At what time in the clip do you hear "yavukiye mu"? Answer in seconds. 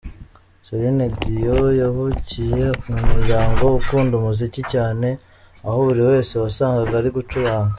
1.83-2.97